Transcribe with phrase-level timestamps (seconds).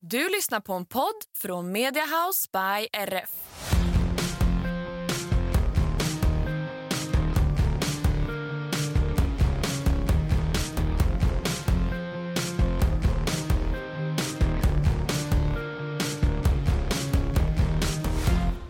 [0.00, 3.30] Du lyssnar på en podd från Mediahouse by RF.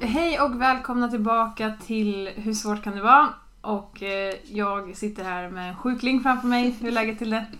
[0.01, 3.46] Hej och välkomna tillbaka till Hur svårt kan det vara?
[3.67, 6.71] Och eh, jag sitter här med en sjukling framför mig.
[6.81, 7.47] Hur är läget till det?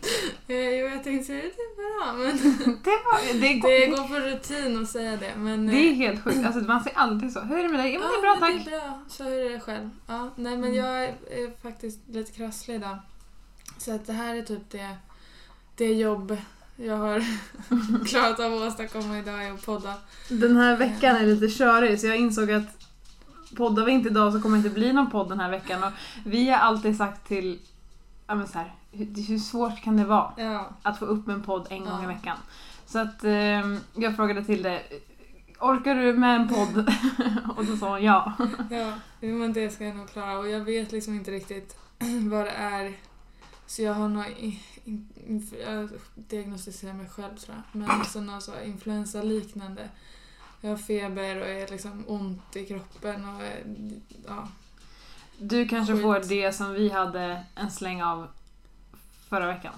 [0.49, 2.37] Eh, jo, jag tänkte säga det är bra, men
[2.85, 5.33] Det, var, det, går, det går på rutin att säga det.
[5.37, 6.47] Men, det är eh, helt sjukt.
[6.47, 7.41] Alltså, man säger alltid så.
[7.41, 7.93] Hur är det med dig?
[7.93, 8.65] Ja, men det är ja, bra tack.
[8.65, 9.91] Det är bra, så är det själv.
[10.07, 10.75] Ja, nej, men Mm.
[10.75, 12.99] jag är, är faktiskt lite krasslig idag.
[13.79, 14.97] Så att det här är typ det,
[15.77, 16.37] det jobb
[16.77, 17.25] jag har
[18.07, 19.95] klarat av att åstadkomma idag är att podda.
[20.29, 22.86] Den här veckan är lite körig så jag insåg att
[23.57, 25.85] poddar vi inte idag så kommer det inte bli någon podd den här veckan.
[25.85, 25.93] Och
[26.25, 27.59] vi har alltid sagt till,
[28.27, 31.43] ja men så här, hur, hur svårt kan det vara Ja, att få upp en
[31.43, 32.37] podd en gång i veckan?
[32.87, 34.83] Så att eh, jag frågade till det,
[35.61, 36.79] orkar du med en podd?
[37.57, 38.33] och då sa hon ja.
[38.71, 40.39] ja men det ska jag nog klara.
[40.39, 41.77] Och jag vet liksom inte riktigt
[42.31, 42.93] vad det är.
[43.67, 44.25] Så jag har nog...
[45.67, 47.81] jag diagnostiserar mig själv tror jag.
[47.81, 49.89] Men alltså något så influensaliknande.
[50.61, 53.63] Jag har feber och är liksom ont i kroppen och är,
[54.29, 54.49] ja.
[55.39, 56.03] Du kanske Skit.
[56.03, 58.27] får det som vi hade en släng av
[59.29, 59.73] förra veckan.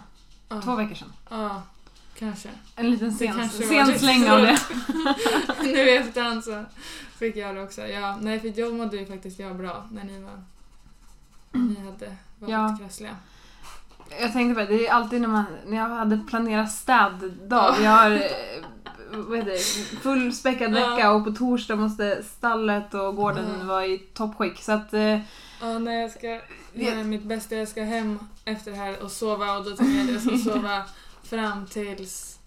[0.48, 0.62] ja.
[0.62, 1.12] Två veckor sedan.
[1.30, 1.62] Ja,
[2.18, 2.48] kanske.
[2.76, 3.48] En liten sen,
[3.98, 4.58] släng av det.
[5.62, 6.64] nu i efterhand så
[7.18, 7.86] fick jag det också.
[7.86, 10.42] Ja, nej, för jag mådde ju faktiskt jag bra när ni var...
[11.52, 12.78] Ni hade varit Ja.
[12.80, 13.16] krassliga.
[14.20, 17.30] Jag tänkte på det, det är alltid när, man, när jag hade planerat städdag.
[17.50, 17.80] Ja.
[17.82, 18.20] Jag har eh,
[19.22, 19.58] vad heter det,
[20.02, 24.58] fullspäckad vecka och på torsdag måste stallet och gården vara i toppskick.
[24.62, 25.18] Så att, eh,
[25.60, 26.40] Ja, när jag ska
[26.72, 30.16] göra mitt bästa, jag ska hem efter det här och sova och då tänker jag
[30.16, 30.82] att jag ska sova
[31.22, 32.38] fram tills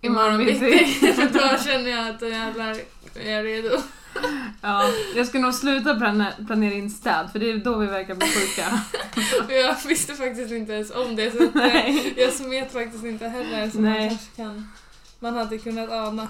[0.00, 0.84] imorgon bitti.
[1.14, 2.76] För då känner jag att jävlar
[3.14, 3.76] är jag redo.
[4.60, 8.14] Ja, jag ska nog sluta plane, planera in städ för det är då vi verkar
[8.14, 8.80] bli sjuka.
[9.48, 12.14] Jag visste faktiskt inte ens om det så eh, Nej.
[12.16, 14.00] jag smet faktiskt inte heller som Nej.
[14.00, 14.72] man kanske kan.
[15.20, 16.28] Man hade kunnat ana.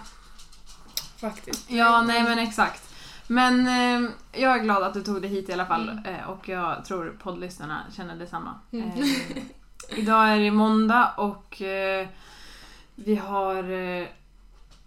[1.16, 1.70] Faktiskt.
[1.70, 2.82] Ja, nej men exakt.
[3.26, 6.04] Men eh, jag är glad att du tog dig hit i alla fall Mm.
[6.14, 8.54] eh, och jag tror poddlyssnarna känner detsamma.
[8.72, 8.90] Mm.
[8.90, 9.06] Eh,
[9.98, 12.08] idag är det måndag och eh,
[12.94, 14.06] vi har eh,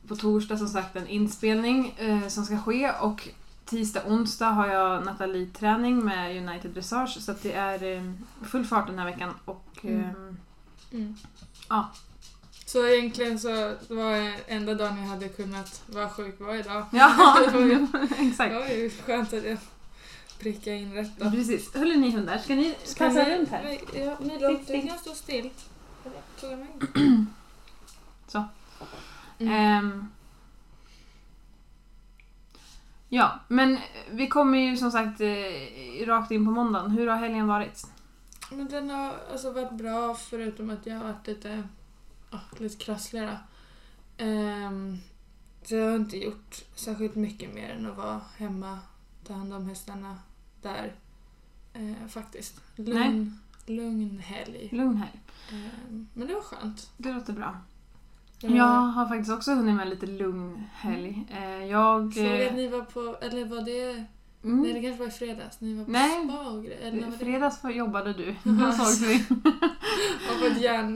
[0.07, 3.27] på torsdag som sagt en inspelning eh, som ska ske och
[3.65, 8.13] tisdag, onsdag har jag Nathalie-träning med United Dressage så det är
[8.45, 10.37] full fart den här veckan och Mm.
[10.91, 11.15] Mm.
[11.69, 11.89] Ja.
[12.69, 16.85] Så egentligen så var enda dagen jag hade kunnat vara sjuk var idag.
[16.91, 17.37] ja,
[18.19, 18.51] exakt.
[18.53, 19.57] det var ju skönt att jag
[20.39, 21.31] prickade in rätt då.
[21.31, 21.73] Precis.
[21.75, 23.77] Hörru ni hundar, ska ni Ska passa ni- runt här?
[23.93, 25.49] Ja, ni Sitt, du kan stå still.
[26.41, 26.67] Tog jag mig?
[28.27, 28.43] Så.
[29.39, 29.53] Mm.
[29.53, 30.07] Ehm.
[33.09, 33.77] ja, men
[34.11, 36.91] vi kommer ju som sagt eh, rakt in på måndagen.
[36.91, 37.83] Hur har helgen varit?
[38.51, 41.63] Men den har alltså varit bra förutom att jag har varit lite,
[42.31, 43.37] ja, lite krassligare.
[44.17, 44.97] Um,
[45.63, 48.79] så jag har inte gjort särskilt mycket mer än att vara hemma,
[49.23, 50.17] ta hand om hästarna
[50.61, 50.95] där.
[51.73, 52.61] Eh, faktiskt.
[52.75, 54.69] Lugn, lugn helg.
[54.71, 55.19] Lugn helg.
[55.51, 56.89] Ehm, men det var skönt.
[56.97, 57.57] Det låter bra.
[58.41, 61.27] Det Jag har faktiskt också hunnit med lite lugn helg.
[61.31, 62.13] Eh, jag...
[62.13, 64.05] Såg att eh, ni var på, eller var det,
[64.43, 66.27] mm, nej det kanske var i fredags, ni var på Nej.
[66.27, 66.91] spa och grejer.
[66.91, 67.17] Det?
[67.17, 68.35] fredags var- jobbade du.
[68.43, 69.25] Då sågs vi.
[70.39, 70.93] På ett järn...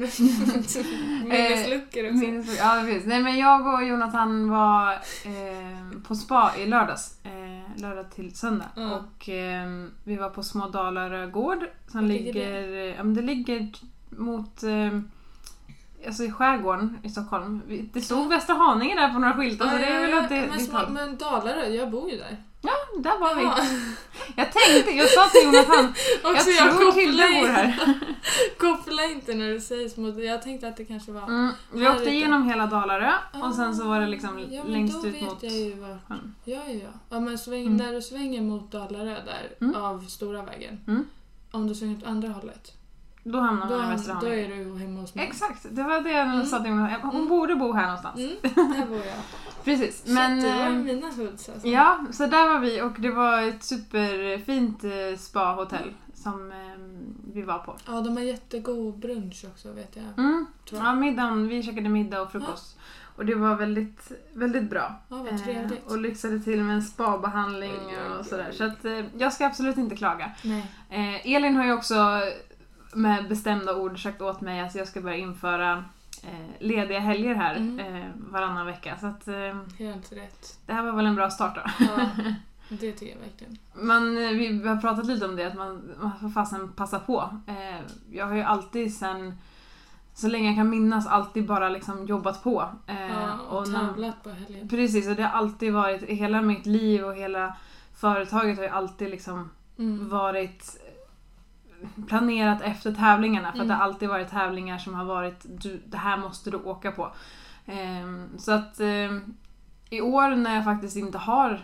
[1.23, 2.17] Minnesluckor också.
[2.17, 3.05] Minns- Ja, precis.
[3.05, 7.17] Nej, men jag och Jonathan var eh, på spa i lördags.
[7.23, 8.69] Eh, lördag till söndag.
[8.75, 8.95] Ja.
[8.97, 9.67] Och eh,
[10.03, 13.69] vi var på Små Dalarö gård som ligger ligger, ja, men det ligger
[14.09, 14.99] mot eh,
[16.07, 17.61] Alltså i skärgården i Stockholm.
[17.67, 20.47] Vi- Det stod Västra Haninge där på några skyltar så det är väl att det,
[20.49, 22.37] men, små, men Dalarö, jag bor ju där.
[22.61, 23.43] Ja, där var vi.
[23.43, 23.55] Ja.
[24.35, 27.79] Jag tänkte, jag sa till Jonathan, jag tror kopplar Tilda in- bor här.
[28.57, 30.09] Koppla inte när du säger små...
[30.19, 31.21] Jag tänkte att det kanske var...
[31.23, 33.11] Mm, vi åkte igenom hela Dalarö
[33.43, 35.97] och sen så var det liksom ja, längst ut mot jag var...
[36.07, 36.15] Ja,
[36.45, 36.89] ja, ja.
[37.09, 37.77] ja men sväng, Mm.
[37.77, 39.75] där du svänger mot Dalarö där, Mm.
[39.75, 40.79] av stora vägen.
[40.87, 41.05] Mm.
[41.51, 42.71] Om du svänger åt andra hållet.
[43.23, 45.25] Då hamnar Då, man i Västra då är du hemma hos mig.
[45.27, 46.45] Exakt, det var det jag Mm.
[46.45, 46.99] sa till henne.
[47.01, 47.27] Hon Mm.
[47.29, 48.19] borde bo här någonstans.
[48.19, 48.35] Mm,
[48.79, 49.15] där bor jag.
[49.63, 50.03] Precis.
[50.05, 51.67] Men, Men, det var eh, mina hoods alltså.
[51.67, 56.57] ja, så där var vi och det var ett superfint eh, spa-hotell som eh,
[57.33, 57.75] vi var på.
[57.87, 60.25] Ja, de har jättegod brunch också vet jag.
[60.25, 60.45] Mm.
[60.69, 60.89] Tror jag.
[60.89, 62.77] Ja, middagen, vi käkade middag och frukost.
[63.15, 64.93] Och det var väldigt, väldigt bra.
[65.09, 65.87] Ja, vad trevligt.
[65.87, 68.51] Eh, och lyxade till med en spabehandling oj, och sådär.
[68.51, 70.31] Så att, eh, jag ska absolut inte klaga.
[70.43, 70.65] Nej.
[70.89, 72.21] Eh, Elin har ju också
[72.95, 75.83] med bestämda ord sagt åt mig att jag ska börja införa
[76.23, 77.79] eh, lediga helger här Mm.
[77.95, 78.97] eh, varannan vecka.
[78.99, 80.59] Så att, eh, Helt rätt.
[80.65, 81.85] det här var väl en bra start då.
[81.85, 82.09] Ja,
[82.69, 83.57] det tycker jag verkligen.
[83.73, 87.29] Man, eh, vi har pratat lite om det, att man, man får fasen passa på.
[87.47, 87.79] Eh,
[88.11, 89.37] jag har ju alltid sen
[90.15, 92.69] så länge jag kan minnas alltid bara liksom jobbat på.
[92.87, 94.69] Eh, Ja, och när- tävlat på helgen.
[94.69, 97.55] Precis, och det har alltid varit, hela mitt liv och hela
[97.95, 100.09] företaget har ju alltid liksom Mm.
[100.09, 100.77] varit
[102.07, 103.47] planerat efter tävlingarna.
[103.51, 103.67] För att Mm.
[103.67, 107.13] det har alltid varit tävlingar som har varit, du, det här måste du åka på.
[107.65, 109.33] Ehm, så att ehm,
[109.89, 111.61] i år när jag faktiskt inte har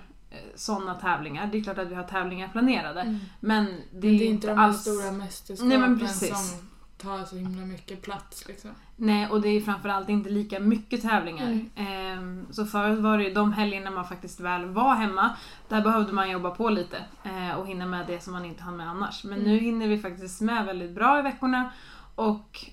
[0.55, 3.01] sådana tävlingar, det är klart att vi har tävlingar planerade.
[3.01, 3.19] Mm.
[3.39, 4.81] Men det Men är, det är inte inte de alls...
[4.81, 6.29] stora mästerskapen Nej, men precis.
[6.51, 6.67] som
[6.97, 8.71] tar så himla mycket plats liksom.
[9.01, 11.45] Nej, och det är framförallt inte lika mycket tävlingar.
[11.45, 11.69] Mm.
[11.75, 15.29] Ehm, så förut var det ju de helgerna man faktiskt väl var hemma,
[15.69, 18.77] där behövde man jobba på lite eh, och hinna med det som man inte hann
[18.77, 19.23] med annars.
[19.23, 19.51] Men Mm.
[19.51, 21.69] nu hinner vi faktiskt med väldigt bra i veckorna
[22.15, 22.65] och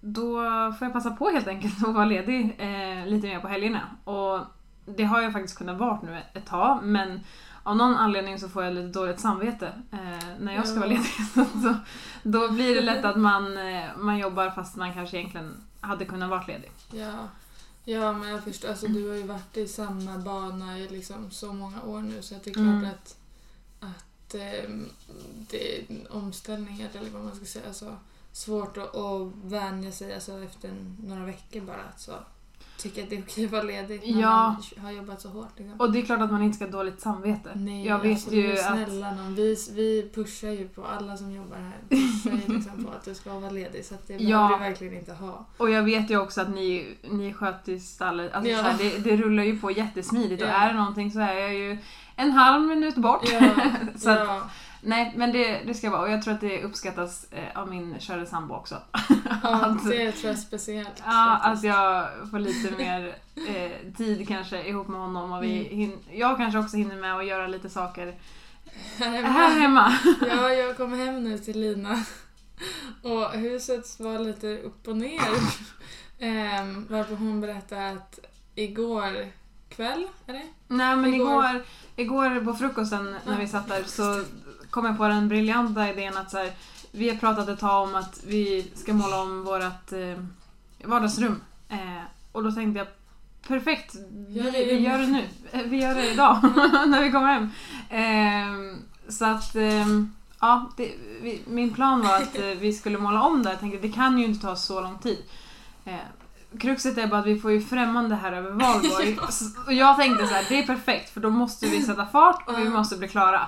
[0.00, 0.36] då
[0.78, 3.80] får jag passa på helt enkelt att vara ledig eh, lite mer på helgerna.
[4.04, 4.40] Och
[4.96, 7.20] det har jag faktiskt kunnat vara nu ett tag, men
[7.64, 11.04] av någon anledning så får jag lite dåligt samvete eh, när jag ska vara ledig.
[11.34, 11.74] Så, så,
[12.22, 16.30] då blir det lätt att man, eh, man jobbar fast man kanske egentligen hade kunnat
[16.30, 16.70] vara ledig.
[16.92, 17.28] Ja.
[17.84, 18.68] ja, men jag förstår.
[18.68, 22.34] Alltså, du har ju varit i samma bana i liksom så många år nu så
[22.34, 22.84] det är klart Mm.
[22.84, 23.16] att,
[23.80, 24.88] att ehm,
[25.50, 27.66] det är omställningar eller vad man ska säga.
[27.66, 27.96] Alltså,
[28.32, 30.70] svårt att, att vänja sig alltså, efter
[31.06, 31.84] några veckor bara.
[31.96, 32.12] Så
[32.84, 34.56] tycker att det är okej att vara ledig när Ja.
[34.76, 35.48] man har jobbat så hårt.
[35.58, 35.80] Liksom.
[35.80, 37.50] Och det är klart att man inte ska ha dåligt samvete.
[37.54, 38.72] Nej, jag vet alltså, ju är att...
[38.88, 39.34] snälla någon.
[39.34, 41.78] Vi, vi pushar ju på alla som jobbar här.
[41.88, 44.38] Pushar ju liksom på att du ska vara ledig så att det Ja.
[44.38, 45.46] behöver du verkligen inte ha.
[45.56, 48.32] Och jag vet ju också att ni, ni sköter stallet.
[48.34, 48.62] Alltså, Ja.
[48.62, 50.52] här, det, det rullar ju på jättesmidigt och Ja.
[50.52, 51.78] är det någonting så är jag ju
[52.16, 53.28] en halv minut bort.
[53.96, 54.42] Så att,
[54.84, 56.00] nej, men det, det ska vara.
[56.00, 58.76] Och jag tror att det uppskattas eh, av min kära sambo också.
[59.42, 61.02] ja, det tror jag är speciellt.
[61.06, 63.16] Ja, att jag får lite mer
[63.48, 65.78] eh, tid kanske ihop med honom och vi Mm.
[65.80, 68.14] hin- jag kanske också hinner med att göra lite saker
[68.98, 69.28] Här hemma.
[69.28, 69.92] här hemma.
[70.28, 72.04] Ja, jag kom hem nu till Lina
[73.02, 75.20] och huset var lite upp och ner.
[76.18, 78.18] Ehm, varpå hon berättade att
[78.54, 79.26] igår
[79.68, 80.42] kväll, är det?
[80.68, 81.28] Nej men Igår.
[81.44, 81.64] igår,
[81.96, 84.24] igår på frukosten när vi satt där så
[84.74, 86.52] kom jag på den briljanta idén att så här,
[86.92, 90.24] vi har pratat ett tag om att vi ska måla om vårt eh,
[90.84, 91.40] vardagsrum.
[91.68, 92.88] Eh, och då tänkte jag
[93.48, 95.24] perfekt, vi, Gör det vi gör det nu.
[95.52, 96.38] Eh, Vi gör det idag
[96.86, 97.50] när vi kommer hem.
[97.90, 98.78] Eh,
[99.08, 99.86] så att eh,
[100.40, 100.92] ja, det,
[101.22, 103.50] vi, min plan var att eh, vi skulle måla om där.
[103.50, 105.18] Jag tänkte det kan ju inte ta så lång tid.
[106.60, 109.18] Kruxet är bara att vi får ju främmande här över valborg.
[109.66, 112.58] Och jag tänkte så här, det är perfekt för då måste vi sätta fart och
[112.58, 113.40] vi måste bli klara.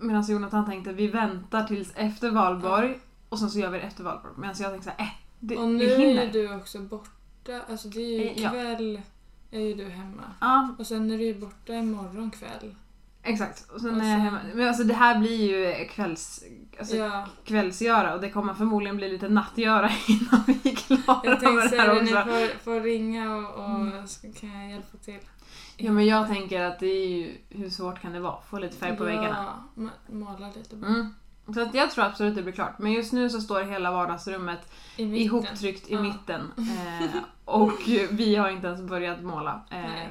[0.00, 2.98] Medan Jonathan tänkte vi väntar tills efter valborg
[3.28, 4.34] och sen så gör vi det efter valborg.
[4.38, 7.60] Medan jag tänkte så här, äh, det, Och nu vi är ju du också borta.
[7.70, 8.50] Alltså det är ju Eh, ja.
[8.50, 9.00] kväll
[9.50, 10.22] är ju du hemma.
[10.40, 12.74] Ja, Och sen är du ju borta imorgon kväll.
[13.22, 13.70] exakt.
[13.70, 14.38] Och sen Och är jag sen- hemma.
[14.54, 16.44] Men alltså det här blir ju kvälls,
[16.78, 17.26] alltså, Ja.
[17.44, 21.64] kvällsgöra och det kommer förmodligen bli lite nattgöra innan vi är klara Jag tänkte med
[21.64, 22.24] det säga här det, ni också.
[22.24, 25.18] får, får ringa och, och så kan jag hjälpa till.
[25.80, 28.40] Ja men jag tänker att det är ju, hur svårt kan det vara?
[28.50, 29.54] Få lite färg på väggarna.
[29.74, 30.86] Ja, ma- måla lite bara.
[30.90, 31.14] Mm.
[31.54, 32.78] Så att jag tror absolut det blir klart.
[32.78, 35.22] Men just nu så står hela vardagsrummet I mitten.
[35.26, 36.02] ihoptryckt i Ja.
[36.02, 36.52] mitten.
[36.58, 37.72] Eh, och
[38.10, 39.60] vi har inte ens börjat måla.
[39.70, 40.08] Eh,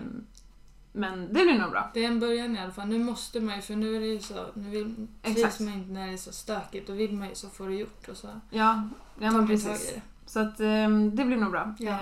[0.92, 1.92] men det blir nog bra.
[1.94, 2.88] Det är en början i alla fall.
[2.88, 5.92] Nu måste man ju, för nu är det ju så, nu vill, trivs man inte
[5.92, 6.88] när det är så stökigt.
[6.88, 8.84] Då vill man ju så få det gjort och så Ja,
[9.20, 9.92] ja tar tag precis.
[9.92, 10.02] i det.
[10.30, 11.76] Så att ehm, det blir nog bra.
[11.80, 11.98] Ja.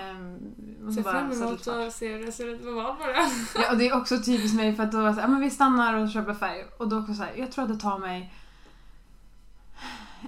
[0.82, 3.14] Måste Ser fram emot att se hur det ser ut på valborg.
[3.56, 5.50] Ja, och det är också typiskt mig för att då var så ja, men vi
[5.50, 6.66] stannar och köper färg.
[6.78, 8.34] Och då också så här, jag tror att det tar mig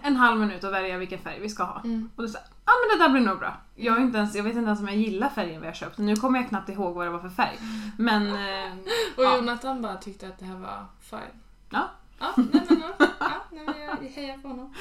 [0.04, 1.82] en halv minut att välja vilken färg vi ska ha.
[1.84, 2.10] Mm.
[2.16, 3.58] Och då sa ja men det där blir nog bra.
[3.76, 5.98] Jag, är inte ens, jag vet inte ens om jag gillar färgen vi har köpt.
[5.98, 7.60] Nu kommer jag knappt ihåg vad det var för färg.
[7.98, 8.74] Men eh,
[9.18, 9.36] Och Ja.
[9.36, 11.42] Jonathan bara tyckte att det här var fine.
[11.70, 11.90] Ja.
[12.20, 12.82] Ja, nej men,
[13.20, 14.74] ja, nej, men jag hejar på honom.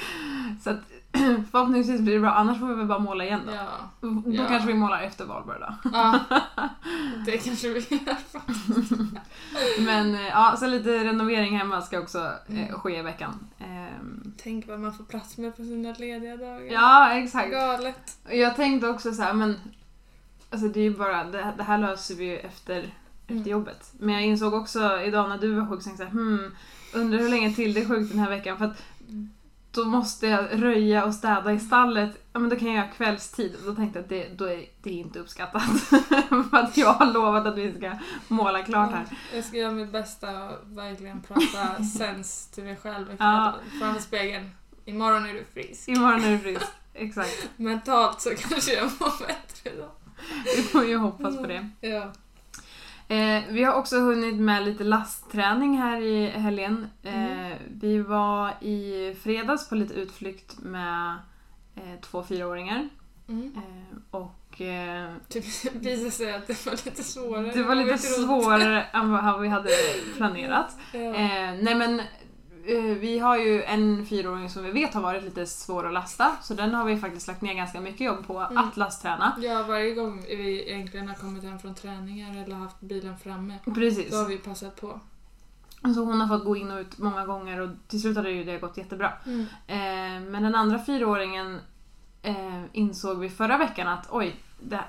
[0.63, 0.79] så att
[1.51, 3.53] förhoppningsvis blir det bra, annars får vi väl bara måla igen då.
[3.53, 3.67] Ja.
[4.01, 4.45] Då Ja.
[4.47, 5.89] kanske vi målar efter valborg då.
[5.93, 6.19] ja.
[7.25, 8.91] Det kanske vi gör faktiskt.
[9.85, 12.73] Men eh, ja, så lite renovering hemma ska också eh, Mm.
[12.79, 13.47] ske i veckan.
[13.59, 16.61] Ehm, Tänk vad man får plats med på sina lediga dagar.
[16.61, 17.51] ja, exakt.
[17.51, 18.17] Galet.
[18.25, 19.55] Och Jag tänkte också så här, men
[20.49, 22.79] alltså det är ju bara, det, det här löser vi ju efter,
[23.21, 23.47] efter Mm.
[23.47, 23.91] jobbet.
[23.99, 26.51] Men jag insåg också idag när du var sjuk, så tänkte jag så här, hmm,
[26.93, 28.83] undrar hur länge till det är sjukt den här veckan för att
[29.71, 32.23] då måste jag röja och städa i stallet.
[32.33, 34.65] Ja men då kan jag göra kvällstid och då tänkte jag att det, då är
[34.83, 35.63] det är inte uppskattat.
[36.49, 37.91] för att jag har lovat att vi ska
[38.27, 39.05] måla klart här.
[39.35, 43.55] Jag ska göra mitt bästa och verkligen prata sens till mig själv Ja.
[43.79, 44.49] framför spegeln.
[44.85, 45.87] Imorgon är du frisk.
[45.87, 46.65] Imorgon är du frisk.
[46.93, 47.49] Exakt.
[47.57, 49.91] Mentalt så kanske jag mår bättre då.
[50.55, 51.69] Vi får ju hoppas på det.
[51.81, 52.11] Ja.
[53.11, 56.87] Eh, vi har också hunnit med lite lastträning här i helgen.
[57.03, 61.15] Eh, Vi var i fredags på lite utflykt med
[61.75, 62.89] eh, två fyraåringar.
[63.29, 63.53] Mm.
[63.55, 65.39] Eh, och eh, Det
[65.73, 67.51] visade sig att det var lite svårare.
[67.51, 69.69] det var lite svårare än vad vi hade
[70.17, 70.77] planerat.
[70.93, 70.99] Ja.
[70.99, 72.01] Eh, nej men
[72.99, 76.35] vi har ju en fyraåring som vi vet har varit lite svår att lasta.
[76.41, 78.57] Så den har vi faktiskt lagt ner ganska mycket jobb på Mm.
[78.57, 79.35] att lastträna.
[79.41, 84.11] Ja, varje gång vi egentligen har kommit hem från träningar eller haft bilen framme, Precis.
[84.11, 84.99] då har vi passat på.
[85.95, 88.31] Så hon har fått gå in och ut många gånger och till slut har det
[88.31, 89.13] ju det gått jättebra.
[89.25, 89.41] Mm.
[89.67, 91.59] Eh, men den andra fyraåringen
[92.21, 94.79] eh, insåg vi förra veckan att oj, det,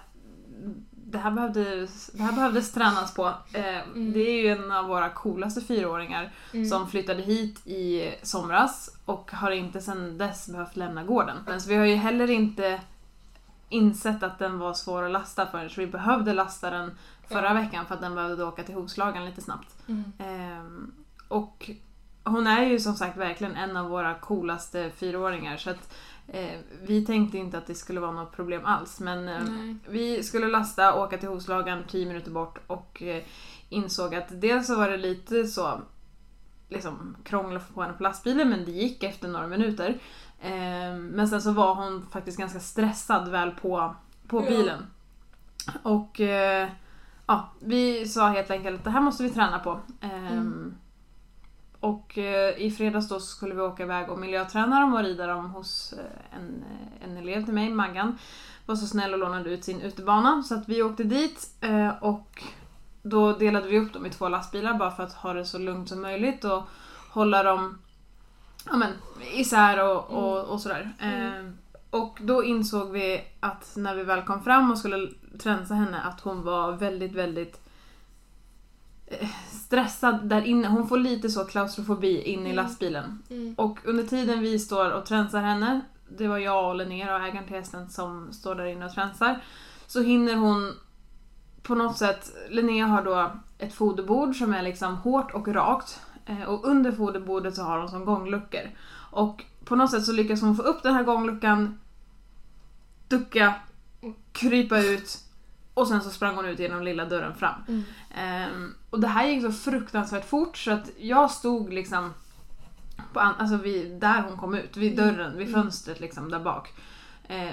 [1.10, 3.26] det, här, behövdes, det här behövdes tränas på.
[3.52, 3.64] Eh,
[3.94, 4.12] Mm.
[4.12, 6.66] Det är ju en av våra coolaste fyraåringar Mm.
[6.66, 11.36] som flyttade hit i somras och har inte sedan dess behövt lämna gården.
[11.46, 12.80] Men så vi har ju heller inte
[13.68, 16.98] insett att den var svår att lasta förrän vi behövde lasta den
[17.28, 17.54] förra Ja.
[17.54, 19.74] veckan för att den behövde åka till Hovslagen lite snabbt.
[19.88, 20.12] Mm.
[20.18, 20.92] Ehm,
[21.28, 21.70] och
[22.24, 25.94] hon är ju som sagt verkligen en av våra coolaste fyraåringar så att
[26.32, 30.48] eh, vi tänkte inte att det skulle vara något problem alls men eh, vi skulle
[30.48, 33.22] lasta, åka till Hovslagan 10 minuter bort och eh,
[33.68, 35.80] insåg att dels så var det lite så
[36.68, 39.98] liksom krångel att få på henne på lastbilen men det gick efter några minuter.
[40.42, 43.94] Ehm, men sen så var hon faktiskt ganska stressad väl på,
[44.28, 44.48] på Ja.
[44.50, 44.86] bilen.
[45.82, 46.68] Och eh,
[47.26, 49.80] ja, vi sa helt enkelt att det här måste vi träna på.
[50.00, 50.74] Ehm, Mm.
[51.80, 55.50] Och eh, i fredags då skulle vi åka iväg och miljöträna dem och rida dem
[55.50, 58.18] hos eh, en, eh, en elev till mig, Maggan.
[58.66, 61.64] Var så snäll och lånade ut sin utebana så att vi åkte dit
[62.00, 62.42] och
[63.02, 65.88] då delade vi upp dem i två lastbilar bara för att ha det så lugnt
[65.88, 66.62] som möjligt och
[67.10, 67.78] hålla dem
[68.66, 68.92] ja, men,
[69.34, 70.92] isär och, och, och sådär.
[70.98, 71.58] Mm.
[71.90, 75.08] Och då insåg vi att när vi väl kom fram och skulle
[75.42, 77.69] tränsa henne att hon var väldigt, väldigt
[79.50, 80.68] stressad där inne.
[80.68, 82.56] Hon får lite så klaustrofobi in i Mm.
[82.56, 83.22] lastbilen.
[83.30, 83.54] Mm.
[83.58, 87.46] Och under tiden vi står och tränsar henne, det var jag och Linnea och ägaren
[87.46, 89.40] till hästen som står där inne och tränsar,
[89.86, 90.74] så hinner hon
[91.62, 96.42] på något sätt, Linnea har då ett foderbord som är liksom hårt och rakt eh,
[96.42, 98.70] och under foderbordet så har hon som gångluckor.
[99.10, 101.80] Och på något sätt så lyckas hon få upp den här gångluckan,
[103.08, 103.54] ducka,
[104.32, 105.18] krypa ut
[105.74, 107.54] och sen så sprang hon ut genom lilla dörren fram.
[107.68, 107.82] Mm.
[108.14, 112.14] Ehm, och det här gick så fruktansvärt fort så att jag stod liksom
[113.12, 116.72] på an- alltså vid, där hon kom ut, vid dörren, vid fönstret liksom där bak.
[117.28, 117.50] Eh,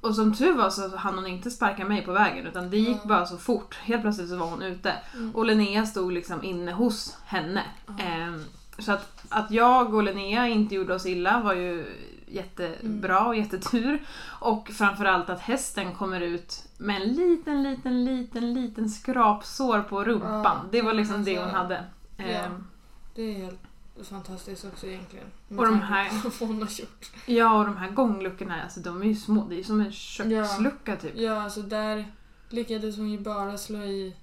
[0.00, 2.98] och som tur var så hann hon inte sparka mig på vägen utan det gick
[3.02, 3.08] Ja.
[3.08, 3.74] bara så fort.
[3.82, 4.94] Helt plötsligt så var hon ute.
[5.14, 5.30] Mm.
[5.34, 7.62] Och Linnea stod liksom inne hos henne.
[7.98, 8.44] Ehm,
[8.78, 11.86] så att, att jag och Linnea inte gjorde oss illa var ju
[12.30, 14.02] jättebra och jättetur.
[14.40, 20.42] Och framförallt att hästen kommer ut med en liten, liten, liten, liten skrapsår på rumpan.
[20.44, 21.84] Ja, det var liksom det hon alltså, hade.
[22.16, 22.24] ja.
[22.24, 22.64] Ehm,
[23.14, 23.60] Det är helt
[24.08, 25.26] fantastiskt också egentligen.
[25.48, 27.10] Och de här- vad hon har gjort.
[27.26, 29.44] Ja, och de här gångluckorna, alltså de är ju små.
[29.48, 31.12] Det är ju som en kökslucka typ.
[31.16, 32.12] Ja, alltså där
[32.48, 34.16] lyckades hon ju bara slå i...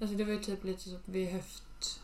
[0.00, 1.61] Alltså det var ju typ lite så vid höft,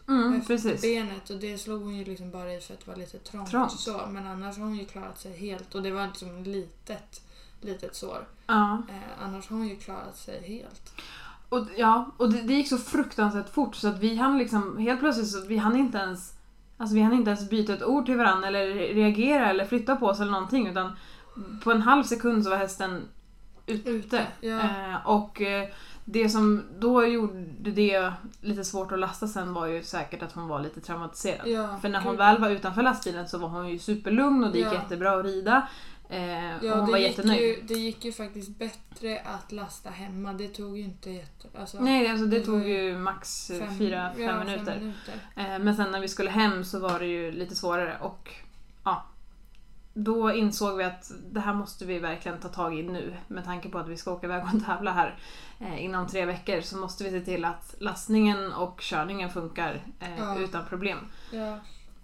[0.09, 0.71] Mm, precis.
[0.71, 3.51] höftbenet och det slog hon ju liksom bara i för att det var lite trångt.
[3.51, 3.73] Trångt.
[3.73, 6.47] Så, men annars har hon ju klarat sig helt och det var inte som ett
[6.47, 7.23] litet,
[7.61, 8.29] litet sår.
[8.47, 8.83] Ja.
[8.89, 10.93] Eh, annars har hon ju klarat sig helt.
[11.49, 15.01] Och, ja, och det, det gick så fruktansvärt fort så att vi hann liksom, helt
[15.01, 16.35] plötsligt så vi hann inte ens
[16.81, 19.97] Alltså vi hann inte ens byta ett ord till varandra eller re- reagera eller flytta
[19.97, 20.93] på oss eller någonting utan
[21.65, 23.03] på en halv sekund så var hästen
[23.67, 23.91] ute.
[23.91, 24.61] Ute, ja.
[24.61, 25.69] Eh, och eh,
[26.11, 30.49] det som då gjorde det lite svårt att lasta sen var ju säkert att hon
[30.49, 31.49] var lite traumatiserad.
[31.49, 34.59] Ja, För när hon väl var utanför lastbilen så var hon ju superlugn och det
[34.59, 34.75] gick Ja.
[34.75, 35.69] jättebra att rida.
[36.11, 36.19] Eh,
[36.57, 37.41] och Ja, hon det var gick, jättenöjd.
[37.43, 40.33] ju, det gick ju faktiskt bättre att lasta hemma.
[40.33, 41.49] Det tog ju inte jätte...
[41.61, 44.79] Alltså, Nej, alltså det det tog ju max fem- fyra, fem ja, minuter.
[44.81, 45.15] Minuter.
[45.37, 48.31] Eh, Men sen när vi skulle hem så var det ju lite svårare och.
[50.05, 53.15] Då insåg vi att det här måste vi verkligen ta tag i nu.
[53.29, 55.19] Med tanke på att vi ska åka iväg och tävla här
[55.61, 60.19] eh, inom tre veckor så måste vi se till att lastningen och körningen funkar eh,
[60.19, 60.39] Ja.
[60.39, 60.99] utan problem.
[61.33, 61.59] Ja.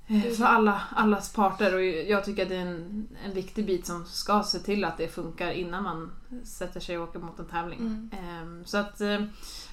[0.06, 3.86] Eh, För alla, allas parter och jag tycker att det är en, en viktig bit
[3.86, 6.10] som ska se till att det funkar innan man
[6.44, 7.78] sätter sig och åker mot en tävling.
[7.80, 8.10] Mm.
[8.12, 9.20] Ehm, Så att eh,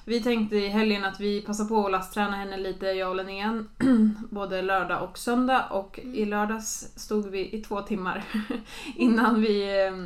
[0.04, 3.68] vi tänkte i helgen att vi passar på att lastträna henne lite, jag och Linnén,
[4.30, 6.14] både lördag och söndag och Mm.
[6.14, 8.24] i lördags stod vi i två timmar
[8.96, 10.04] innan vi eh,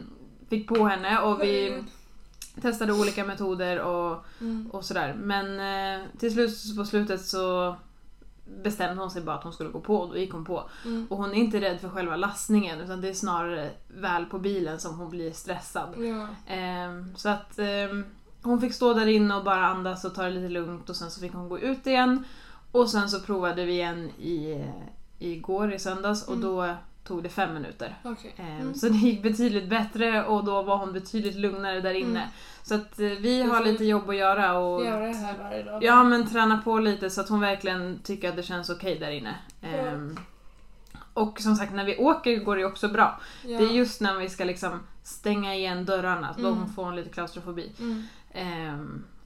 [0.48, 1.82] fick på henne och vi
[2.62, 4.70] testade olika metoder och, Mm.
[4.72, 5.14] och sådär.
[5.18, 5.46] Men
[6.00, 7.76] eh, till slut på slutet så
[8.62, 10.68] bestämde hon sig bara att hon skulle gå på och då gick hon på.
[10.84, 11.06] Mm.
[11.10, 14.80] Och hon är inte rädd för själva lastningen utan det är snarare väl på bilen
[14.80, 15.88] som hon blir stressad.
[15.96, 16.26] Ja.
[16.54, 18.04] Ehm, så att ehm,
[18.42, 21.10] hon fick stå där inne och bara andas och ta det lite lugnt och sen
[21.10, 22.24] så fick hon gå ut igen.
[22.72, 24.64] Och sen så provade vi igen i,
[25.18, 26.46] igår i söndags och Mm.
[26.46, 26.74] då
[27.06, 27.94] tog det fem minuter.
[28.02, 28.34] Okej.
[28.36, 28.74] Ehm, Mm.
[28.74, 32.20] Så det gick betydligt bättre och då var hon betydligt lugnare där inne.
[32.20, 32.30] Mm.
[32.62, 35.82] Så att eh, vi har lite jobb att göra och Göra det här varje dag.
[35.84, 39.10] Ja men träna på lite så att hon verkligen tycker att det känns okej där
[39.10, 39.34] inne.
[39.62, 40.16] Ehm,
[41.14, 43.20] och som sagt när vi åker går det också bra.
[43.44, 43.58] Ja.
[43.58, 46.58] Det är just när vi ska liksom stänga igen dörrarna, då Mm.
[46.60, 47.72] hon får hon lite klaustrofobi.
[47.80, 48.02] Mm.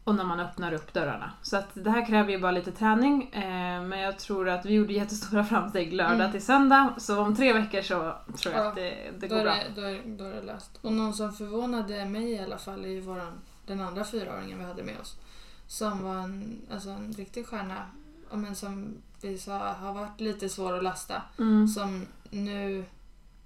[0.04, 1.30] Och när man öppnar upp dörrarna.
[1.42, 3.30] Så att det här kräver ju bara lite träning.
[3.33, 6.33] Ehm, men jag tror att vi gjorde jättestora framsteg lördag Mm.
[6.33, 6.95] till söndag.
[6.99, 9.54] Så om tre veckor så tror jag Ja, att det, det går är bra.
[9.75, 10.78] det, då, är, då är det löst.
[10.83, 14.64] Och någon som förvånade mig i alla fall är ju våran, den andra fyraåringen vi
[14.64, 15.16] hade med oss.
[15.66, 17.76] Som var en, alltså en riktig stjärna.
[18.33, 21.23] Men som vi sa har varit lite svår att lasta.
[21.38, 21.69] Mm.
[21.69, 22.85] Som nu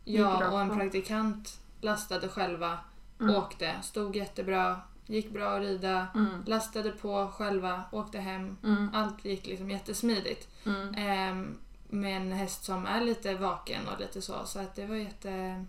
[0.05, 2.79] jag och en praktikant lastade själva.
[3.21, 3.35] Mm.
[3.37, 4.81] Åkte, stod jättebra.
[5.07, 6.07] Gick bra att rida.
[6.15, 6.29] Mm.
[6.47, 8.57] Lastade på själva, åkte hem.
[8.65, 8.91] Mm.
[8.95, 10.49] Allt gick liksom jättesmidigt.
[10.67, 10.95] Mm.
[10.95, 11.59] Ehm,
[11.89, 14.35] med en häst som är lite vaken och lite så.
[14.45, 15.65] Så att det var jätte...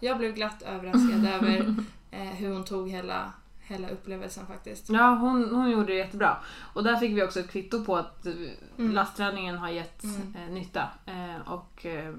[0.00, 1.74] Jag blev glatt överraskad över
[2.10, 4.88] eh, hur hon tog hela, hela upplevelsen faktiskt.
[4.88, 6.36] Ja, hon, hon gjorde det jättebra.
[6.74, 8.32] Och där fick vi också ett kvitto på att eh,
[8.78, 8.92] Mm.
[8.92, 10.34] lastträningen har gett Mm.
[10.36, 10.88] eh, nytta.
[11.06, 12.14] Eh, och eh,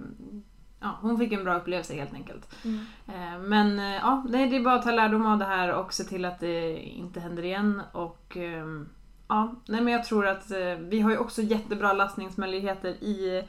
[0.80, 2.56] ja, hon fick en bra upplevelse helt enkelt.
[2.66, 2.86] Mm.
[3.08, 6.04] Eh, men eh, ja, det är bara att ta lärdom av det här och se
[6.04, 7.82] till att det inte händer igen.
[7.92, 8.90] Och ehm,
[9.28, 13.44] ja, nej men jag tror att eh, vi har ju också jättebra lastningsmöjligheter i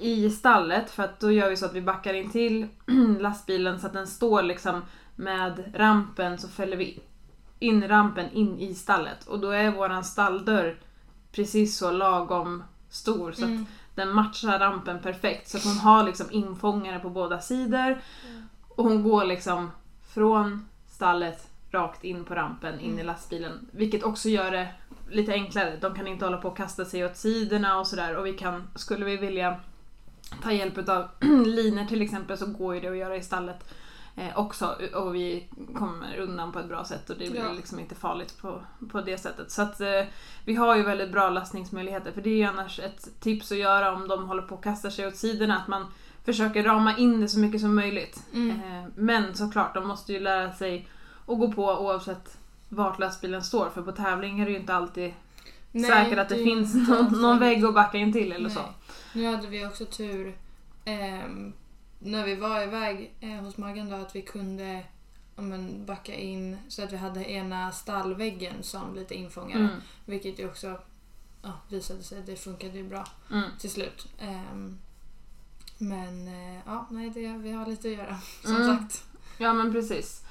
[0.00, 2.66] i stallet för att då gör vi så att vi backar in till
[3.20, 4.82] lastbilen så att den står liksom
[5.16, 7.00] med rampen så fäller vi
[7.58, 10.76] in rampen in i stallet och då är våran stalldörr
[11.32, 13.66] precis så lagom stor så att Mm.
[13.94, 15.48] Den matchar rampen perfekt.
[15.48, 18.00] Så att hon har liksom infångare på båda sidor.
[18.68, 19.70] Och hon går liksom
[20.14, 23.68] från stallet rakt in på rampen, in i lastbilen.
[23.70, 24.68] Vilket också gör det
[25.10, 25.76] lite enklare.
[25.80, 28.16] De kan inte hålla på och kasta sig åt sidorna och sådär.
[28.16, 29.60] Och vi kan, skulle vi vilja
[30.42, 31.08] ta hjälp av
[31.46, 33.74] linor till exempel så går ju det att göra i stallet
[34.16, 34.76] eh, också.
[34.94, 37.52] Och vi kommer undan på ett bra sätt och det blir Ja.
[37.52, 39.50] liksom inte farligt på, på det sättet.
[39.50, 40.02] Så att eh,
[40.44, 42.12] vi har ju väldigt bra lastningsmöjligheter.
[42.12, 44.90] För det är ju annars ett tips att göra om de håller på och kastar
[44.90, 45.56] sig åt sidorna.
[45.56, 45.86] Att man
[46.24, 48.22] försöker rama in det så mycket som möjligt.
[48.34, 48.50] Mm.
[48.50, 50.88] Eh, men såklart, de måste ju lära sig
[51.26, 53.70] att gå på oavsett vart lastbilen står.
[53.70, 55.14] För på tävling är det ju inte alltid
[55.72, 58.60] Nej, säkert att det, är finns någon, någon vägg att backa in till eller så.
[58.60, 58.72] Nej.
[59.12, 60.36] Nu hade vi också tur
[60.84, 61.52] ehm,
[62.04, 64.84] när vi var iväg eh, hos Maggan då att vi kunde
[65.36, 69.58] men, backa in så att vi hade ena stallväggen som lite infångare.
[69.60, 69.74] Mm.
[70.06, 70.78] Vilket ju också
[71.42, 73.50] ja, visade sig, det funkade ju bra Mm.
[73.58, 74.08] till slut.
[74.18, 74.78] Ehm,
[75.78, 78.76] men eh, ja, nej, det, vi har lite att göra som Mm.
[78.78, 79.04] sagt.
[79.38, 80.24] Ja men precis.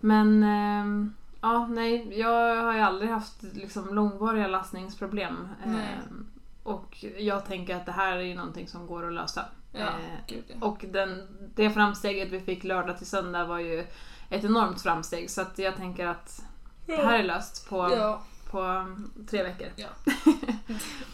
[0.00, 5.48] Men ehm, ja, nej, jag har ju aldrig haft liksom, långvariga lastningsproblem.
[5.64, 6.26] Ehm,
[6.62, 9.44] och jag tänker att det här är ju någonting som går att lösa.
[9.72, 9.94] Ja, Eh,
[10.26, 10.66] gud ja.
[10.66, 13.80] och den, det framsteget vi fick lördag till söndag var ju
[14.30, 15.30] ett enormt framsteg.
[15.30, 16.42] Så att jag tänker att
[16.86, 19.66] det här är löst på, Ja, på um, tre veckor.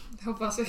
[0.09, 0.65] det hoppas vi.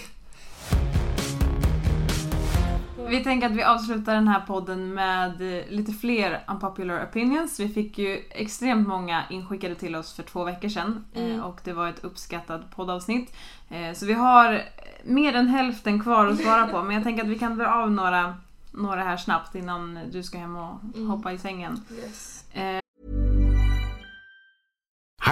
[3.09, 7.61] Vi tänker att vi avslutar den här podden med eh, lite fler unpopular opinions.
[7.61, 11.40] Vi fick ju extremt många inskickade till oss för två veckor sedan eh, Mm.
[11.44, 13.32] och det var ett uppskattat poddavsnitt.
[13.70, 14.62] Eh, Så vi har
[15.04, 17.90] mer än hälften kvar att svara på men jag tänker att vi kan dra av
[17.92, 18.35] några,
[18.72, 21.11] några här snabbt innan du ska hem och Mm.
[21.11, 21.80] hoppa i sängen.
[22.04, 22.44] Yes.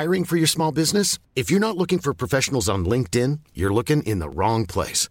[0.03, 1.21] Hiring for your small business?
[1.35, 5.11] If you're not looking for professionals on LinkedIn, you're looking in the wrong place.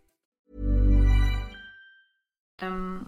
[2.61, 3.05] Ehm,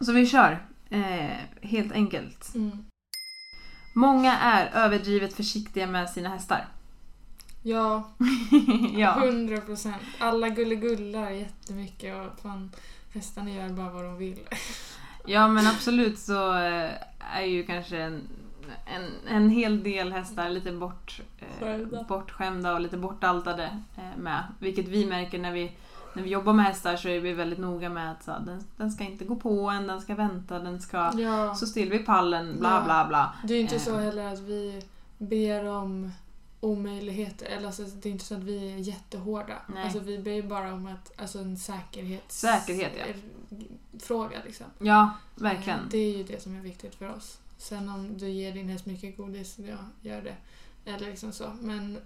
[0.00, 0.66] så vi kör.
[0.90, 2.54] Eh, helt enkelt.
[2.54, 2.84] Mm.
[3.94, 6.66] Många är överdrivet försiktiga med sina hästar.
[7.62, 8.08] Ja,
[8.96, 9.24] ja.
[9.24, 10.02] 100 procent.
[10.18, 12.70] Alla gulligullar jättemycket och fan,
[13.12, 14.38] hästarna gör bara vad de vill.
[15.26, 16.90] ja men absolut så eh,
[17.34, 18.22] är ju kanske en,
[18.86, 22.04] en, en hel del hästar lite bort, eh, Skämda.
[22.08, 23.64] bortskämda och lite bortaltade
[23.96, 24.44] eh, med.
[24.58, 25.72] Vilket vi märker när vi,
[26.14, 28.92] när vi jobbar med hästar så är vi väldigt noga med att så, den, den
[28.92, 32.56] ska inte gå på en, den ska vänta, den ska Ja, stå still vid pallen,
[32.58, 32.84] bla Ja.
[32.84, 33.34] bla bla.
[33.44, 33.80] det är inte Eh.
[33.80, 34.82] så heller att vi
[35.18, 36.10] ber om
[36.60, 37.46] omöjligheter.
[37.46, 39.54] Eller alltså, det är inte så att vi är jättehårda.
[39.74, 39.82] Nej.
[39.84, 42.40] Alltså, vi ber ju bara om att, alltså, en säkerhets...
[42.40, 43.04] Säkerhet, ja.
[44.00, 44.66] fråga liksom.
[44.78, 45.78] Ja, verkligen.
[45.78, 47.38] Eh, Det är ju det som är viktigt för oss.
[47.58, 49.76] Sen om du ger din häst mycket godis, ja,
[50.10, 50.36] gör det.
[50.90, 51.52] Eller liksom så.
[51.60, 51.98] Men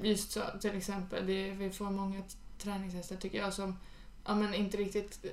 [0.00, 2.22] just så, till exempel, det, vi får många
[2.58, 3.76] träningshästar tycker jag som
[4.26, 5.24] ja, men inte riktigt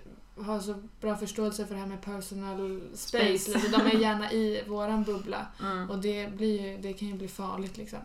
[0.45, 3.37] har så bra förståelse för det här med personal space.
[3.37, 3.57] Space.
[3.67, 3.77] Lite.
[3.77, 5.47] De är gärna i våran bubbla.
[5.63, 5.89] Mm.
[5.89, 7.99] Och det, blir ju, det kan ju bli farligt liksom.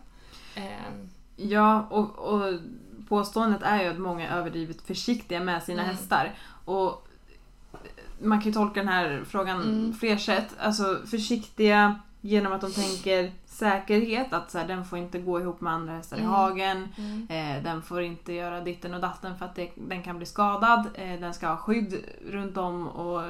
[0.55, 2.59] Ehm, Ja, och, och
[3.09, 5.95] påståendet är ju att många är överdrivet försiktiga med sina Mm.
[5.95, 6.35] hästar.
[6.65, 7.07] Och
[8.21, 9.93] man kan ju tolka den här frågan Mm.
[9.93, 10.47] fler sätt.
[10.59, 13.31] Alltså försiktiga genom att de tänker
[13.65, 16.31] säkerhet, att så här, den får inte gå ihop med andra hästar i Mm.
[16.31, 16.87] hagen.
[16.97, 17.27] mm.
[17.57, 20.87] Eh, den får inte göra ditten och datten för att det, den kan bli skadad.
[20.93, 21.95] Eh, den ska ha skydd
[22.29, 23.21] runt om och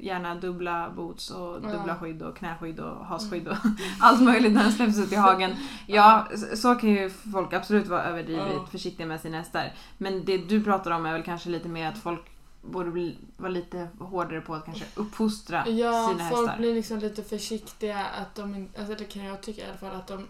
[0.00, 1.68] gärna dubbla boots och Ja.
[1.72, 3.56] dubbla skydd och knäskydd och hasskydd och
[4.00, 5.50] allt möjligt när den släpps ut i hagen.
[5.86, 8.66] Ja, så kan ju folk absolut vara överdrivet Ja.
[8.70, 9.72] försiktiga med sina hästar.
[9.98, 12.20] Men det du pratar om är väl kanske lite mer att folk
[12.68, 16.58] borde bli, vara lite hårdare på att kanske uppfostra Ja, sina folk hästar.
[16.58, 20.06] blir liksom lite försiktiga att de alltså det kan jag tycka i alla fall, att
[20.06, 20.26] de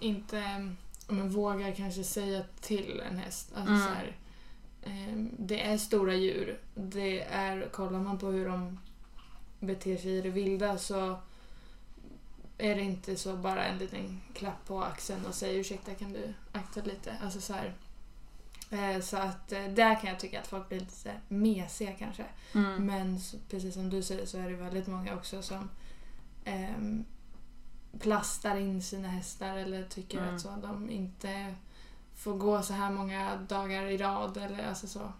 [0.00, 0.36] inte
[1.08, 3.52] ja, men, vågar kanske säga till en häst.
[3.56, 3.82] Alltså, Mm.
[3.86, 4.16] så här,
[4.82, 6.58] ehm, det är stora djur.
[6.74, 8.78] Det är, kollar man på hur de
[9.60, 11.16] beter sig i det vilda så
[12.58, 16.34] är det inte så bara en liten klapp på axeln och säga ursäkta kan du
[16.52, 17.16] akta lite.
[17.24, 17.72] Alltså så här.
[18.72, 22.24] Eh, Så att eh, där kan jag tycka att folk blir lite mesiga kanske.
[22.54, 22.86] Mm.
[22.86, 23.18] Men
[23.50, 25.68] precis som du säger så är det väldigt många också som
[26.44, 27.04] ehm,
[28.00, 30.34] plastar in sina hästar eller tycker Mm.
[30.34, 31.54] att så, de inte
[32.16, 34.36] får gå så här många dagar i rad.
[34.36, 35.12] Eller alltså så.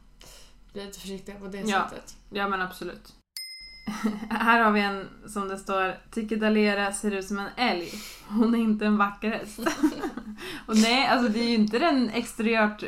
[0.72, 1.88] Blir lite försiktiga på det Ja.
[1.90, 2.16] sättet.
[2.30, 3.12] Ja men absolut.
[4.30, 7.90] Här har vi en som det står Tiki Dalera ser ut som en älg.
[8.28, 9.58] Hon är inte en vacker häst.
[10.66, 12.82] och nej, alltså det är ju inte den exteriört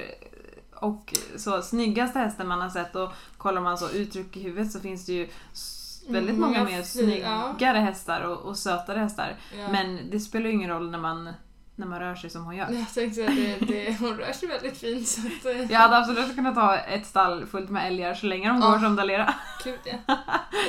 [0.84, 4.80] och så snyggaste hästen man har sett och kollar man så uttryck i huvudet så
[4.80, 5.28] finns det ju
[6.08, 7.52] väldigt Mm, många mer fi- ja.
[7.54, 9.36] snyggare hästar och, och sötare hästar.
[9.58, 9.68] Ja.
[9.72, 11.32] Men det spelar ju ingen roll när man,
[11.76, 12.70] när man rör sig som hon gör.
[12.72, 15.96] Jag tänkte att det, det, hon rör sig väldigt fint så att, eh, Jag hade
[15.98, 19.34] absolut kunnat ha ett stall fullt med älgar så länge de går som Dalera.
[19.64, 20.16] Gud ja.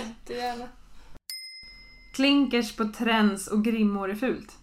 [0.07, 0.65] Jättegärna.
[2.15, 4.57] Klinkers på träns och grimmor är fult.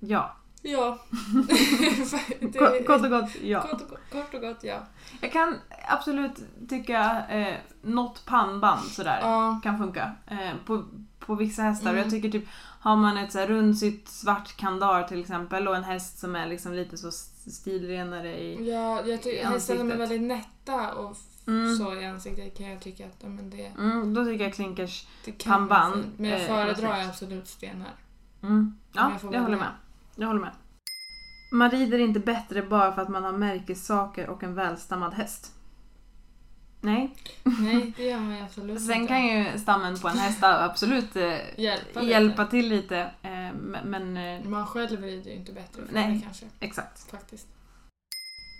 [0.00, 0.36] Ja.
[0.62, 0.98] Ja.
[2.40, 3.62] Det- Kort, och gott, ja.
[3.62, 4.78] kort, och, gott- kort och gott ja.
[5.20, 5.56] Jag kan
[5.88, 9.60] absolut tycka eh, något pannband sådär Ja.
[9.62, 10.12] kan funka.
[10.26, 10.84] Eh, på,
[11.18, 11.90] på vissa hästar.
[11.90, 12.02] Mm.
[12.02, 12.48] jag tycker typ,
[12.80, 16.46] har man ett så här rundsytt svart kandar till exempel och en häst som är
[16.46, 17.10] liksom lite så
[17.50, 18.70] stilrenare i...
[18.70, 21.76] Ja, jag tycker I hästar som är väldigt nätta och Mm.
[21.76, 25.06] så i ansiktet kan jag tycka att men det, Mm, då tycker jag klinkers...
[25.44, 26.04] Pannband.
[26.16, 27.08] Men jag eh, föredrar perfekt.
[27.08, 27.90] absolut stenar.
[28.42, 28.78] Mm.
[28.92, 29.68] Ja, jag jag håller med.
[30.20, 30.52] Jag håller med.
[31.52, 35.52] Man rider inte bättre bara för att man har märkessaker och en välstammad häst.
[36.80, 37.14] Nej.
[37.42, 39.08] Nej, det gör man absolut Sen inte.
[39.08, 42.98] kan ju stammen på en häst absolut eh, Hjälpa hjälpa till lite.
[43.22, 43.54] Eh,
[43.84, 46.14] men, eh, Man själv rider ju inte bättre för Nej.
[46.14, 46.46] det kanske.
[46.60, 47.10] exakt.
[47.10, 47.46] Faktiskt.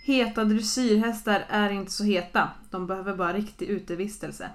[0.05, 2.49] Heta dressyrhästar är inte så heta.
[2.69, 4.49] De behöver bara riktig utevistelse.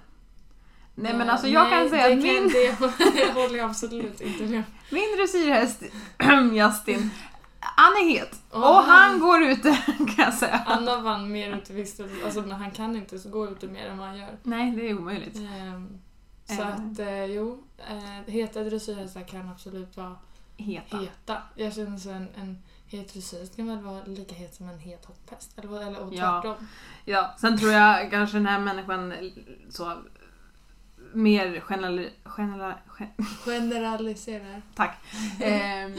[0.98, 4.42] Nej men Ja, alltså jag nej, kan säga att min, Det håller jag absolut inte
[4.44, 5.82] med min dressyrhäst
[6.52, 7.10] Justin,
[7.60, 8.40] han är het.
[8.52, 10.62] Åh, och han går ute kan jag säga.
[10.66, 14.06] Anna vann mer utevistelse, alltså men han kan inte så gå ute mer än vad
[14.08, 14.36] han gör.
[14.42, 15.36] Nej det är omöjligt.
[15.36, 15.98] Ehm,
[16.48, 16.68] Så Eh.
[16.68, 20.16] att eh, jo, eh, heta dressyrhästar kan absolut vara
[20.56, 20.98] Heta.
[20.98, 21.36] heta.
[21.54, 25.04] Jag känner så en, en het dressyrhäst kan väl vara lika het som en het
[25.04, 25.58] hopphäst.
[25.58, 26.42] Eller, eller och Ja.
[26.42, 26.66] tvärtom.
[27.04, 29.14] Ja, sen tror jag kanske den här människan
[29.70, 29.92] så
[31.12, 33.08] mer general, general, gen,
[33.44, 34.62] Generaliserar.
[34.74, 34.96] tack.
[35.40, 35.94] Ehm,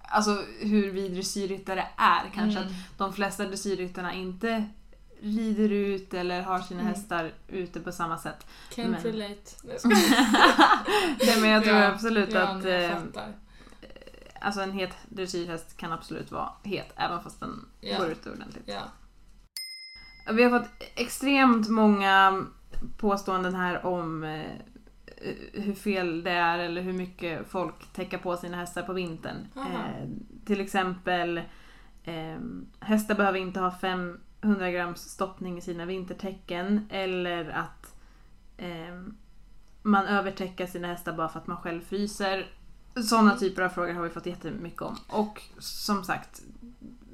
[0.00, 2.60] alltså hur vi dressyrryttare är kanske.
[2.60, 2.72] Mm.
[2.72, 4.64] Att de flesta dressyrryttarna inte
[5.20, 6.92] rider ut eller har sina Mm.
[6.94, 8.46] hästar ute på samma sätt.
[8.74, 9.50] Can't Men- relate.
[9.64, 9.78] Nej,
[11.40, 12.90] men jag tror Ja, absolut ja, att eh,
[14.40, 17.98] alltså en het dressyrhäst kan absolut vara het även fast den Ja.
[17.98, 18.64] går ut ordentligt.
[18.66, 18.82] Ja.
[20.32, 22.44] Vi har fått extremt många
[22.96, 24.46] påståenden här om eh,
[25.52, 29.36] hur fel det är eller hur mycket folk täcker på sina hästar på vintern.
[29.56, 30.08] Eh,
[30.46, 31.38] till exempel
[32.04, 32.36] eh,
[32.80, 37.94] hästar behöver inte ha 500 grams stoppning i sina vintertäcken eller att
[38.56, 39.02] eh,
[39.82, 42.46] man övertäcker sina hästar bara för att man själv fryser.
[43.08, 43.40] Sådana Mm.
[43.40, 44.96] typer av frågor har vi fått jättemycket om.
[45.08, 46.42] Och som sagt,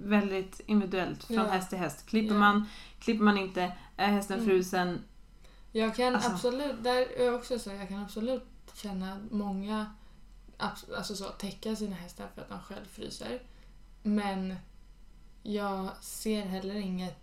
[0.03, 1.43] väldigt individuellt från Ja.
[1.47, 2.07] häst till häst.
[2.09, 2.41] Klipper Ja.
[2.41, 2.65] man,
[3.01, 4.49] klipper man inte, är hästen Mm.
[4.49, 4.99] frusen,
[5.79, 9.95] Jag kan Alltså- absolut, där är jag också så, jag kan absolut känna många
[10.59, 13.43] alltså så, täcka sina hästar för att de själv fryser.
[14.03, 14.55] Men
[15.43, 17.17] jag ser heller inget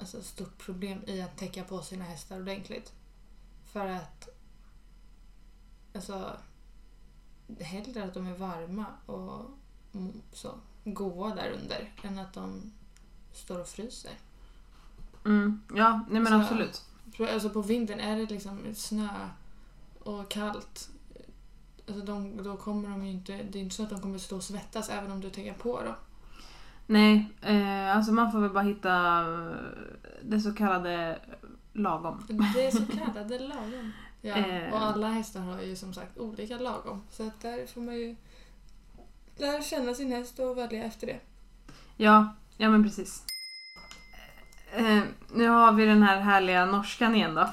[0.00, 2.92] alltså, stort problem i att täcka på sina hästar ordentligt.
[3.72, 4.28] För att
[5.94, 6.36] alltså
[7.60, 9.50] hellre att de är varma och
[10.32, 12.72] så goa där under än att de
[13.32, 14.12] står och fryser.
[15.24, 16.84] mm, ja, nej men Så- absolut.
[17.18, 19.08] Alltså på vintern är det liksom snö
[19.98, 20.88] och kallt.
[21.88, 24.36] Alltså de, då kommer de ju inte, det är inte så att de kommer stå
[24.36, 25.94] och svettas även om du tänker på dem.
[26.86, 29.56] Nej, eh, alltså man får väl bara hitta eh,
[30.22, 31.18] det så kallade
[31.72, 32.26] lagom.
[32.54, 33.92] Det så kallade lagom.
[34.20, 34.72] Ja, Eh.
[34.72, 37.02] och alla hästar har ju som sagt olika lagom.
[37.10, 38.16] Så att där får man ju
[39.36, 41.20] lära känna sin häst och välja efter det.
[41.96, 43.24] Ja, ja men precis.
[44.76, 45.00] Eh,
[45.32, 47.50] nu har vi den här härliga norskan igen då.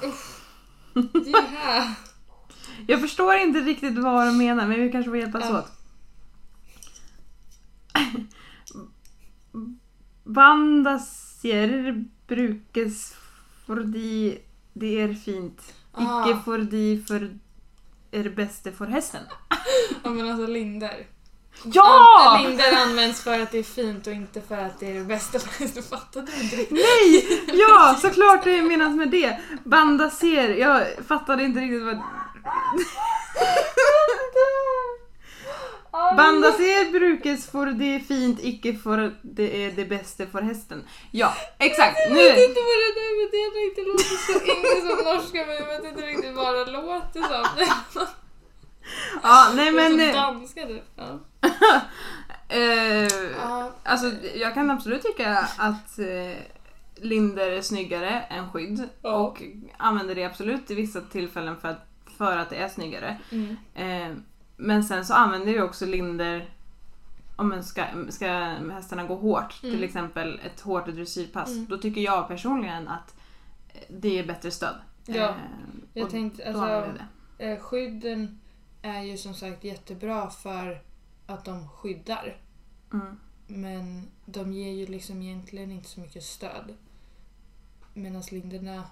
[1.26, 1.94] Jaha!
[2.86, 5.58] Jag förstår inte riktigt vad de menar men vi kanske får hjälpas Ja.
[5.58, 5.68] åt.
[10.72, 13.14] Bandasier brukes
[13.66, 14.38] fordi
[14.72, 15.74] det är fint.
[15.92, 16.28] Ah.
[16.30, 17.38] Icke fordi för
[18.10, 19.22] är bäste för hästen.
[20.04, 21.06] Ja men alltså linder.
[21.64, 22.38] Ja!
[22.42, 25.38] Linder används för att det är fint och inte för att det är det bästa.
[25.90, 26.70] Fattar du inte riktigt?
[26.70, 27.42] Nej!
[27.52, 29.40] Ja, såklart det menas med det.
[29.64, 31.96] Bandaser, jag fattade inte riktigt vad...
[36.16, 40.84] Bandaser brukes för det är fint, icke för det är det bästa för hästen.
[41.10, 41.96] Ja, exakt.
[42.08, 42.18] Jag Nu!
[42.22, 45.66] vet inte vad det där med det riktigt låter så inte som norska men jag
[45.66, 47.44] vet inte riktigt vad det låter som.
[49.22, 49.90] Ja, nej men...
[49.90, 50.84] som eh, danska typ.
[50.96, 51.18] Ja.
[52.48, 53.08] Eh,
[53.82, 56.38] alltså jag kan absolut tycka att eh,
[56.96, 58.88] linder är snyggare än skydd.
[59.02, 59.14] Ja.
[59.16, 59.42] Och
[59.76, 61.86] använder det absolut i vissa tillfällen för att,
[62.18, 63.18] för att det är snyggare.
[63.30, 63.56] Mm.
[63.74, 64.16] Eh,
[64.56, 66.50] men sen så använder jag också linder
[67.36, 68.28] om man ska, ska
[68.72, 69.84] hästarna gå hårt, till Mm.
[69.84, 71.50] exempel ett hårt dressyrpass.
[71.50, 71.66] Mm.
[71.68, 73.14] Då tycker jag personligen att
[73.88, 74.74] det är bättre stöd.
[75.06, 75.34] Ja, Eh,
[75.94, 76.92] Jag tänkte, alltså,
[77.38, 78.38] eh, skydden
[78.82, 80.82] är ju som sagt jättebra för
[81.26, 82.36] att de skyddar.
[82.92, 83.20] Mm.
[83.46, 86.74] Men de ger ju liksom egentligen inte så mycket stöd.
[87.94, 88.84] Medan linderna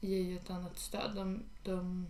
[0.00, 1.12] ger ju ett annat stöd.
[1.16, 2.06] De, de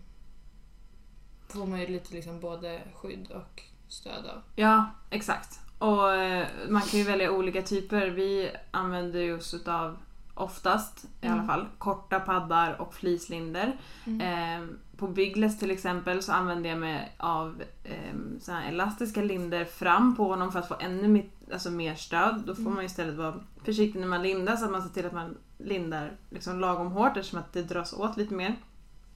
[1.48, 4.42] får man ju lite liksom både skydd och stöd av.
[4.56, 5.60] Ja, exakt.
[5.78, 8.06] Och eh, man kan ju välja olika typer.
[8.08, 9.96] Vi använder ju oss utav
[10.34, 11.46] oftast i alla Mm.
[11.46, 13.78] fall korta paddar och fleecelinder.
[14.06, 20.16] Eh, på Biggles till exempel så använder jag mig av eh, såna elastiska linder fram
[20.16, 22.42] på honom för att få ännu mer, alltså mer stöd.
[22.46, 22.74] Då får Mm.
[22.74, 26.12] man istället vara försiktig när man lindar så att man ser till att man lindar
[26.30, 28.54] liksom lagom hårt eftersom att det dras åt lite mer.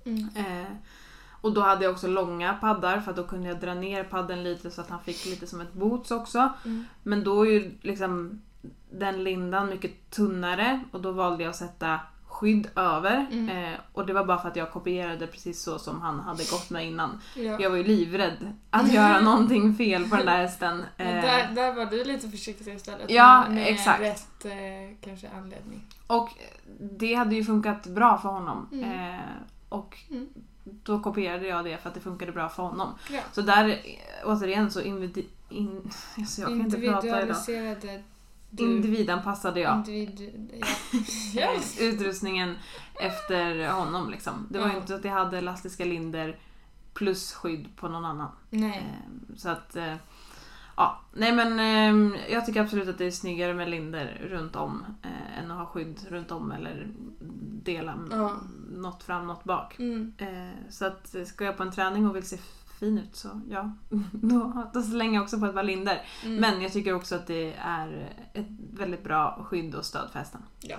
[0.05, 0.29] Mm.
[0.37, 0.69] Eh,
[1.41, 4.45] och då hade jag också långa paddar för att då kunde jag dra ner padden
[4.45, 6.49] lite så att han fick lite som ett boots också.
[6.65, 6.85] Mm.
[7.03, 8.43] Men då är ju liksom
[8.91, 12.01] den lindan mycket tunnare och då valde jag att sätta
[12.39, 13.27] skydd över.
[13.33, 13.49] Mm.
[13.73, 16.71] Eh, och det var bara för att jag kopierade precis så som han hade gått
[16.71, 17.21] med innan.
[17.37, 17.57] Ja.
[17.61, 20.85] Jag var ju livrädd att göra någonting fel på den där hästen.
[20.97, 23.11] Men Eh, där, där var du lite försiktig istället.
[23.11, 24.01] Ja, med, med exakt.
[24.01, 24.53] rätt eh,
[25.05, 25.85] kanske anledning.
[26.07, 26.29] Och
[26.81, 28.69] det hade ju funkat bra för honom.
[28.73, 29.15] Mm.
[29.15, 29.21] Eh,
[29.69, 30.27] och Mm.
[30.65, 32.95] då kopierade jag det för att det funkade bra för honom.
[33.11, 33.21] Ja.
[33.33, 33.75] Så där, eh,
[34.25, 37.37] återigen så invidi- in, alltså jag kan inte prata idag.
[38.51, 40.65] Du, Individanpassade jag individ,
[41.35, 41.49] ja.
[41.81, 42.55] utrustningen
[43.01, 44.47] efter honom liksom.
[44.51, 46.39] Det var ju inte så att jag hade elastiska linder
[46.95, 48.29] plus skydd på någon annan.
[48.51, 48.87] Nej.
[49.07, 49.95] Ehm, Så att, eh,
[50.77, 51.01] ja.
[51.13, 55.39] Nej men ehm, jag tycker absolut att det är snyggare med linder runt om eh,
[55.39, 56.89] än att ha skydd runt om eller
[57.63, 58.33] dela Ja.
[58.71, 59.79] något fram, något bak.
[59.79, 60.13] Mm.
[60.19, 62.39] Eh, Så att ska jag på en träning och vill se
[62.79, 63.73] fin ut så ja,
[64.13, 66.03] då, då slänger jag också på ett par linder.
[66.25, 66.41] Mm.
[66.41, 70.43] Men jag tycker också att det är ett väldigt bra skydd och stödfästen.
[70.61, 70.77] Ja.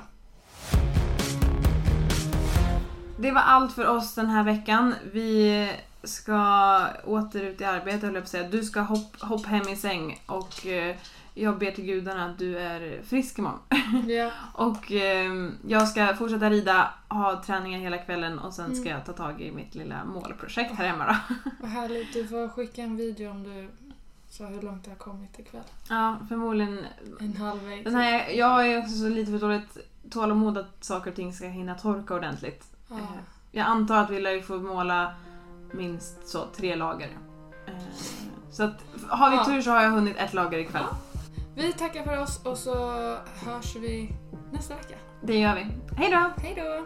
[3.19, 4.95] Det var allt för oss den här veckan.
[5.11, 5.71] Vi
[6.03, 8.49] ska åter ut i arbete höll jag på att säga.
[8.49, 10.95] Du ska hopp, hopp hem i säng och eh,
[11.41, 13.59] jag ber till gudarna att du är frisk imorgon.
[14.07, 14.31] Ja.
[14.53, 18.77] och eh, jag ska fortsätta rida, ha träningar hela kvällen och sen Mm.
[18.77, 21.35] ska jag ta tag i mitt lilla målprojekt här hemma då.
[21.59, 22.13] Vad härligt.
[22.13, 23.67] Du får skicka en video om du
[24.29, 25.61] sa hur långt det har kommit ikväll.
[25.89, 26.85] ja, förmodligen.
[27.19, 27.83] En halvvägs.
[27.83, 29.77] Den här, jag är också så lite för dåligt
[30.09, 32.63] tålamod att saker och ting ska hinna torka ordentligt.
[32.89, 32.95] Ja.
[32.95, 33.01] Eh,
[33.51, 35.13] Jag antar att vi lär ju få måla
[35.71, 37.09] minst så tre lager.
[37.67, 37.73] Eh,
[38.51, 39.45] Så att har vi Ja.
[39.45, 40.83] tur så har jag hunnit ett lager ikväll.
[41.59, 42.75] Vi tackar för oss och så
[43.45, 44.09] hörs vi
[44.51, 44.95] nästa vecka.
[45.21, 45.61] Det gör vi.
[45.95, 46.43] Hej då!
[46.43, 46.85] Hej då!